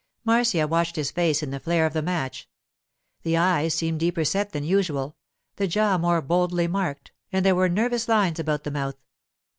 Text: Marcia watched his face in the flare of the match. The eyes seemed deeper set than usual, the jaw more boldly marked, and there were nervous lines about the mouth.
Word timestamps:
Marcia 0.25 0.67
watched 0.67 0.95
his 0.95 1.11
face 1.11 1.43
in 1.43 1.51
the 1.51 1.59
flare 1.59 1.85
of 1.85 1.93
the 1.93 2.01
match. 2.01 2.49
The 3.21 3.37
eyes 3.37 3.75
seemed 3.75 3.99
deeper 3.99 4.25
set 4.25 4.51
than 4.51 4.63
usual, 4.63 5.15
the 5.57 5.67
jaw 5.67 5.99
more 5.99 6.23
boldly 6.23 6.65
marked, 6.67 7.11
and 7.31 7.45
there 7.45 7.53
were 7.53 7.69
nervous 7.69 8.07
lines 8.09 8.39
about 8.39 8.63
the 8.63 8.71
mouth. 8.71 8.97